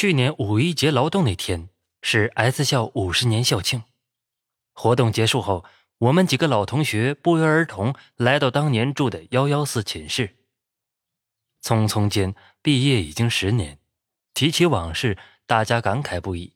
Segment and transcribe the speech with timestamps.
[0.00, 1.68] 去年五一节劳动那天
[2.00, 3.82] 是 S 校五十年校庆。
[4.72, 5.66] 活动结束后，
[5.98, 10.38] 我们几个老同学不约而同来到当年住的幺幺四寝室。
[11.62, 13.78] 匆匆间，毕业已经十年，
[14.32, 16.54] 提起往事，大家感慨不已。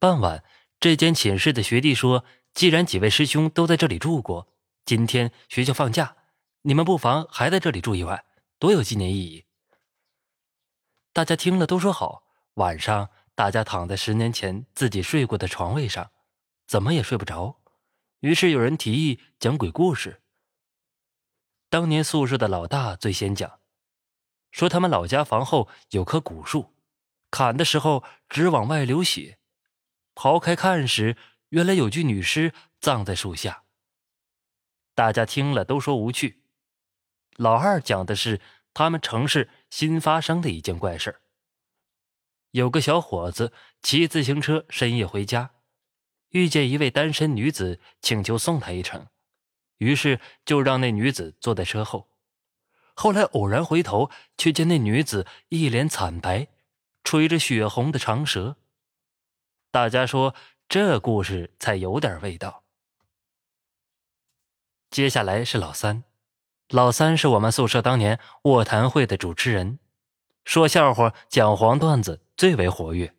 [0.00, 0.42] 傍晚，
[0.80, 4.48] 这间寝室的学弟说：“既然几位师兄都在这里住过，
[4.84, 6.16] 今天学校放假，
[6.62, 8.24] 你们不妨还在这里住一晚，
[8.58, 9.44] 多有纪念意义。”
[11.18, 12.22] 大家听了都说好。
[12.54, 16.12] 晚上，大家躺在十年前自己睡过的床位上，
[16.64, 17.60] 怎么也睡不着。
[18.20, 20.22] 于是有人提议讲鬼故事。
[21.68, 23.58] 当年宿舍的老大最先讲，
[24.52, 26.76] 说他们老家房后有棵古树，
[27.32, 29.40] 砍的时候直往外流血。
[30.14, 31.16] 刨开看时，
[31.48, 33.64] 原来有具女尸葬在树下。
[34.94, 36.44] 大家听了都说无趣。
[37.34, 38.40] 老二讲的是
[38.74, 41.20] 他们城市新发生的一件怪事
[42.52, 45.50] 有个小伙子骑自行车深夜回家，
[46.30, 49.08] 遇见一位单身女子，请求送他一程，
[49.78, 52.08] 于是就让那女子坐在车后。
[52.94, 56.48] 后来偶然回头，却见那女子一脸惨白，
[57.04, 58.56] 吹着血红的长舌。
[59.70, 60.34] 大家说
[60.68, 62.64] 这故事才有点味道。
[64.90, 66.02] 接下来是老三，
[66.68, 69.78] 老三是我们宿舍当年卧谈会的主持人，
[70.44, 73.14] 说笑话、讲黄段子最为活跃。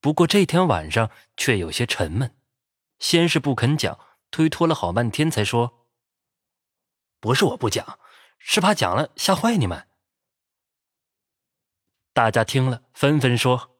[0.00, 2.36] 不过这天晚上却有些沉闷，
[3.00, 3.98] 先是不肯讲，
[4.30, 5.88] 推脱了好半天，才说
[7.18, 7.98] ：“不是我不讲，
[8.38, 9.88] 是怕讲了吓坏你们。”
[12.14, 13.72] 大家听了纷纷说。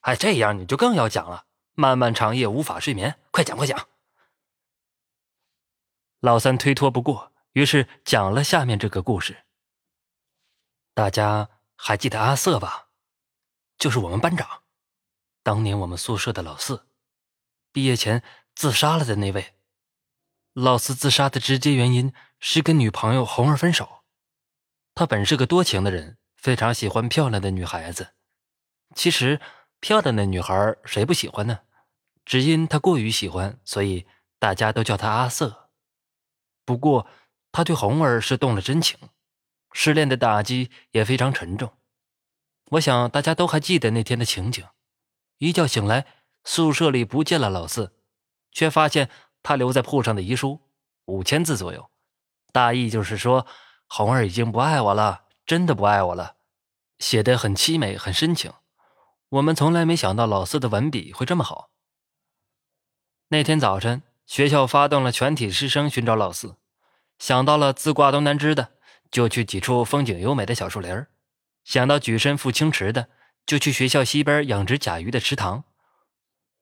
[0.00, 1.46] 哎，这样你就更要讲了。
[1.74, 3.88] 漫漫长夜无法睡眠，快讲快讲。
[6.20, 9.46] 老三推脱不过，于是讲了下面这个故事。
[10.92, 12.90] 大家还记得阿瑟吧？
[13.78, 14.64] 就是我们班长，
[15.42, 16.86] 当年我们宿舍的老四，
[17.72, 18.22] 毕业前
[18.54, 19.54] 自杀了的那位。
[20.52, 24.04] 老四自杀的直接原因是跟女朋友红儿分手。
[24.94, 28.12] 他本是个多情的人，非常喜欢漂亮的女孩子。
[28.94, 29.40] 其实。
[29.78, 31.60] 漂亮的女孩谁不喜欢呢？
[32.24, 34.06] 只因他过于喜欢，所以
[34.38, 35.70] 大家都叫他阿瑟。
[36.64, 37.06] 不过
[37.56, 38.98] 他对红儿是动了真情，
[39.72, 41.72] 失恋的打击也非常沉重。
[42.72, 44.62] 我想大家都还记得那天的情景：
[45.38, 46.04] 一觉醒来，
[46.44, 47.94] 宿舍里不见了老四，
[48.52, 49.08] 却发现
[49.42, 50.60] 他留在铺上的遗书，
[51.06, 51.88] 五千字左右，
[52.52, 53.46] 大意就是说
[53.86, 56.36] 红儿已经不爱我了，真的不爱我了，
[56.98, 58.52] 写得很凄美，很深情。
[59.30, 61.70] 我们从来没想到老四的文笔会这么好。
[63.28, 66.56] 那天早晨，学校发动了全体师生寻找老四，
[67.18, 68.72] 想到了自挂东南枝的，
[69.10, 71.06] 就去几处风景优美的小树林
[71.64, 73.08] 想到举身赴清池的，
[73.44, 75.64] 就去学校西边养殖甲鱼的池塘。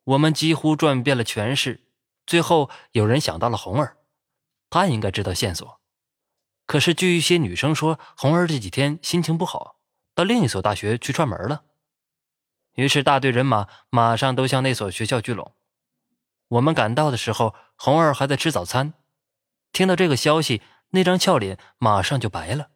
[0.04, 1.84] 我们几乎转遍了全市，
[2.26, 3.96] 最后有人想到了红儿，
[4.70, 5.80] 他应该知道线索。
[6.66, 9.76] 可是据一些女生说，红儿这几天心情不好，
[10.14, 11.64] 到另一所大学去串门了。
[12.74, 15.54] 于是，大队人马马上都向那所学校聚拢。
[16.48, 18.94] 我们赶到的时候，红儿还在吃早餐。
[19.74, 22.70] 听到这个消息，那张俏脸马上就白了。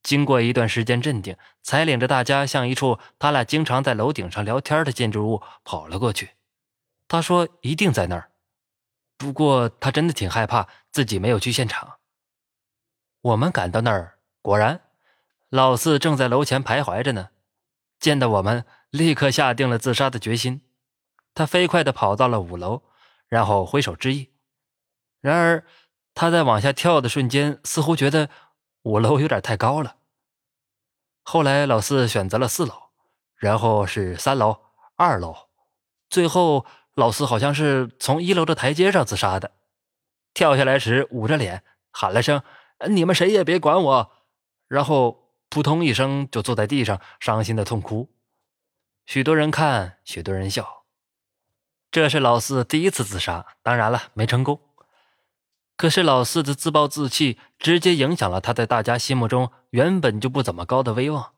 [0.00, 6.30] 经过一段时间镇定，才领着大家向一处他俩经常在楼顶上聊天的建筑物跑了过去。
[7.08, 8.30] 他说：“一定在那儿。”
[9.18, 11.98] 不过，他真的挺害怕，自己没有去现场。
[13.22, 14.82] 我们赶到那儿，果然，
[15.48, 17.30] 老四正在楼前徘徊着呢。
[17.98, 20.62] 见到我们，立刻下定了自杀的决心。
[21.34, 22.84] 他飞快地跑到了五楼，
[23.26, 24.30] 然后挥手致意。
[25.26, 25.64] 然而，
[26.14, 28.30] 他在往下跳的瞬间，似乎觉得
[28.82, 29.96] 五楼有点太高了。
[31.22, 32.74] 后来，老四选择了四楼，
[33.36, 34.60] 然后是三楼、
[34.94, 35.48] 二楼，
[36.08, 36.64] 最后
[36.94, 39.52] 老四好像是从一楼的台阶上自杀的。
[40.32, 42.42] 跳下来时，捂着脸喊了声
[42.88, 44.12] ：“你们谁也别管我！”
[44.68, 45.24] 然后。
[45.48, 48.12] 扑通一声，就坐在地上，伤心的痛哭。
[49.06, 50.84] 许多人看，许多人笑。
[51.88, 54.60] 这是老四第一次自杀，当然了，没成功。
[55.76, 61.34] 可是老四的自暴自弃，直接影响了他在大家心目中原本就不怎么高的威望。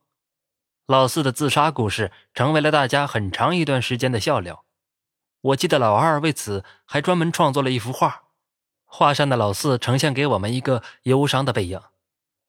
[0.87, 4.65] 老四的自杀故事成为了大家很长一段时间的笑料。
[5.41, 8.23] 我记得老二为此还专门创作了一幅画，
[8.87, 11.81] 画上的老四呈现给我们一个忧伤的背影。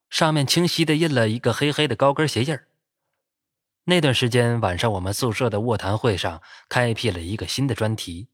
[0.10, 2.68] 上面清晰的印了一个黑黑的高跟鞋印儿。
[3.86, 8.28] 那段时间晚上，我们宿舍的卧谈会上开辟了一个新的专题，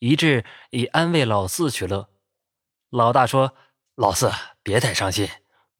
[0.00, 2.08] 一致以安慰老四取乐。
[2.90, 3.54] 老大说
[3.96, 4.32] ：“老四
[4.62, 5.28] 别太伤心，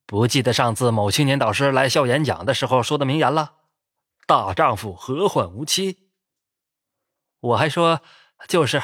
[0.04, 3.54] 不记得上次某青年导师来校演讲的时候说的名言了？
[4.26, 6.10] 大丈夫何患无妻？
[7.40, 8.02] 我还说
[8.46, 8.82] 就是，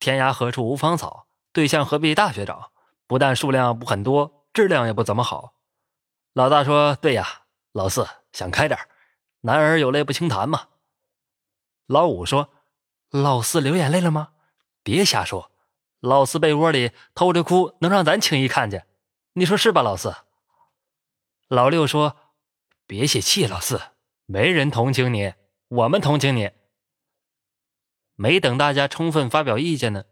[0.00, 2.72] 天涯何处无芳草，对象何必大学找？
[3.06, 5.54] 不但数量不很多，质量也不怎么好。
[6.32, 8.78] 老大说：“对呀。”老四想开点
[9.40, 10.68] 男儿有泪不轻弹嘛。
[11.86, 12.50] 老五说
[13.10, 14.30] ：“老四流眼泪了吗？
[14.82, 15.50] 别瞎说，
[16.04, 18.86] 老四被窝里偷着哭，能让咱轻易看见？
[19.32, 20.14] 你说是吧，老四？”
[21.48, 22.16] 老六说
[22.86, 23.80] ：“别泄气，老四，
[24.26, 25.32] 没人同情你，
[25.68, 26.50] 我们同情你。”
[28.16, 30.04] 没等大家充分发表意见呢，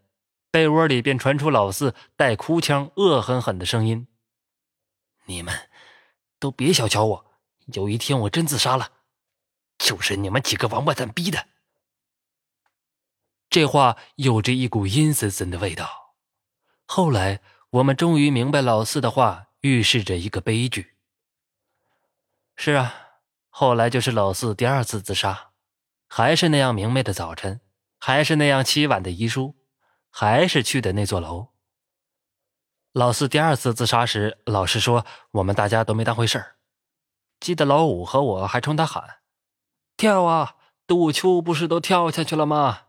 [0.49, 4.07] 被窝里便传出老四带哭腔、恶狠狠的声音
[5.25, 5.69] ：“你们
[6.39, 7.25] 都别小瞧我。”
[7.73, 8.91] 有一天我真自杀了，
[9.77, 11.47] 就是你们几个王八蛋逼的。
[13.53, 16.15] 这话有着一股阴森森的味道。
[16.87, 17.39] 后来
[17.69, 20.95] 我们终于明白老四的话预示着一个悲剧。
[22.55, 22.95] 是啊，
[23.51, 25.51] 后来就是老四第二次自杀，
[26.07, 27.61] 还是那样明媚的早晨，
[27.99, 29.53] 还是那样凄婉的遗书，
[30.09, 31.49] 还是去的那座楼。
[32.91, 36.55] 老四第二次自杀时，老实说，我们大家都没当回事儿。
[37.39, 39.17] 记得老五和我还冲他喊
[39.95, 40.55] ：“跳啊！
[40.87, 42.82] 杜秋不是都跳下去了吗？”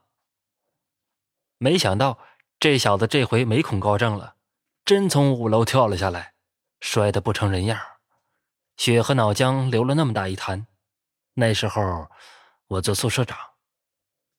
[1.59, 2.19] 没想到
[2.59, 4.37] 这小子这回没恐高症了，
[4.85, 6.35] 真从五楼跳了下来，
[6.81, 7.81] 摔得不成人样，
[8.77, 10.67] 血和脑浆流了那么大一滩。
[11.35, 12.09] 那时候
[12.67, 13.39] 我做宿舍长，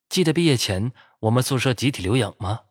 [0.08, 2.64] 记得毕业前我们宿舍集体留影吗？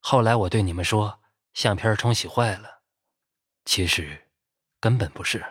[0.00, 1.20] 后来我对你们说，
[1.52, 2.82] 相片冲洗坏了，
[3.64, 4.28] 其实
[4.80, 5.44] 根本不是。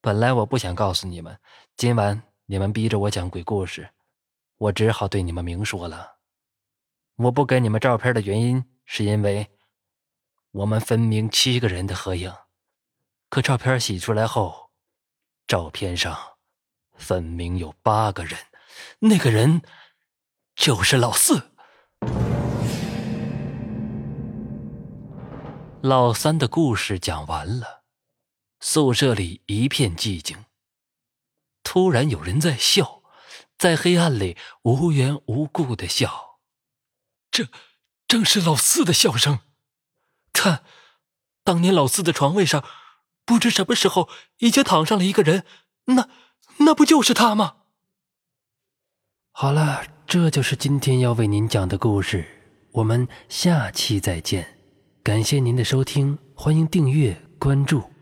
[0.00, 1.38] 本来我不想告诉你们，
[1.76, 3.90] 今晚你们逼着我讲鬼故事，
[4.56, 6.15] 我只好对你们明说了。
[7.16, 9.50] 我不给你们照片的原因，是因为
[10.50, 12.30] 我们分明七个人的合影，
[13.30, 14.70] 可照片洗出来后，
[15.46, 16.36] 照片上
[16.94, 18.38] 分明有八个人，
[18.98, 19.62] 那个人
[20.54, 21.52] 就是老四。
[25.80, 27.84] 老三的故事讲完了。
[28.60, 30.44] 宿舍里一片寂静。
[31.62, 33.02] 突然有人在笑，
[33.56, 36.25] 在黑暗里无缘无故的笑。
[37.36, 37.48] 这
[38.08, 39.40] 正是老四的笑声。
[40.32, 40.64] 看，
[41.44, 42.64] 当年老四的床位上，
[43.26, 45.44] 不知什么时候已经躺上了一个人。
[45.84, 46.08] 那
[46.60, 47.56] 那不就是他吗？
[49.32, 52.26] 好了，这就是今天要为您讲的故事。
[52.72, 54.58] 我们下期再见。
[55.02, 57.95] 感谢您的收听，欢迎订阅关注。